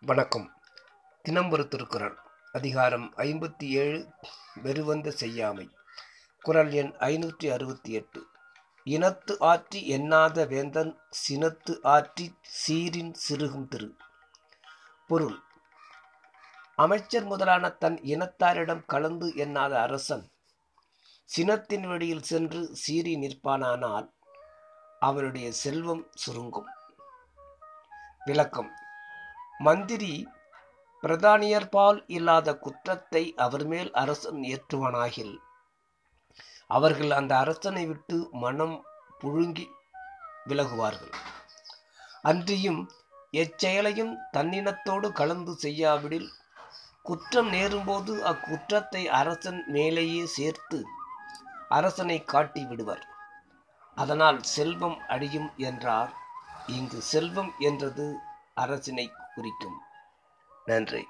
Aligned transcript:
வணக்கம். 0.00 0.52
தினம்பரு 1.28 1.68
திருக்குறள் 1.68 2.18
அதிகாரம் 2.52 3.14
ஐம்பத்தி 3.16 3.68
ஏழு 3.68 4.08
வெறுவந்த 4.62 5.10
செய்யாமை. 5.10 5.76
குரல் 6.40 6.72
எண் 6.72 6.92
ஐநூற்றி 6.98 7.52
அறுபத்தி 7.52 7.92
எட்டு 7.92 8.26
இனத்து 8.84 9.36
ஆற்றி 9.40 9.82
எண்ணாத 9.86 10.46
வேந்தன் 10.46 10.98
சினத்து 11.28 11.78
ஆற்றி 11.82 12.36
சீரின் 12.42 13.14
சிறுகும் 13.28 13.68
திரு. 13.68 13.96
பொருள். 15.06 15.38
அமைச்சர் 16.76 17.24
முதலான 17.24 17.68
தன் 17.68 17.96
இனத்தாரிடம் 17.96 18.84
கலந்து 18.86 19.34
எண்ணாத 19.36 19.80
அரசன் 19.80 20.32
சினத்தின் 21.28 21.86
வழியில் 21.86 22.22
சென்று 22.22 22.60
சீறி 22.72 23.14
நிற்பானானால் 23.16 24.06
அவனுடைய 25.00 25.52
செல்வம் 25.52 26.02
சுருங்கும். 26.14 26.68
விளக்கம். 28.24 28.70
மந்திரி 29.58 30.12
பிரதானியர்பால் 31.02 31.98
இல்லாத 32.06 32.58
குற்றத்தை 32.58 33.22
அவர் 33.36 33.66
மேல் 33.66 33.90
அரசன் 33.92 34.40
ஏற்றுவானாகில் 34.42 35.34
அவர்கள் 36.66 37.10
அந்த 37.10 37.32
அரசனை 37.36 37.86
விட்டு 37.86 38.18
மனம் 38.32 38.76
புழுங்கி 39.20 39.66
விலகுவார்கள். 40.48 41.14
அன்றியும் 42.22 42.82
எச்செயலையும் 43.32 44.14
தன்னினத்தோடு 44.32 45.08
கலந்து 45.12 45.54
செய்யாவிடில் 45.62 46.28
குற்றம் 47.02 47.50
நேரும்போது 47.52 48.12
அக்குற்றத்தை 48.32 49.02
அரசன் 49.20 49.62
மேலேயே 49.66 50.26
சேர்த்து 50.26 50.78
அரசனை 51.78 52.16
காட்டி 52.24 52.62
விடுவர். 52.64 53.04
அதனால் 53.94 54.38
செல்வம் 54.42 54.98
அழியும் 55.08 55.50
என்றார். 55.56 56.12
இங்கு 56.66 57.00
செல்வம் 57.00 57.52
என்றது 57.58 58.06
அரசினை 58.56 59.06
குறிக்கும். 59.34 59.78
நன்றி. 60.64 61.02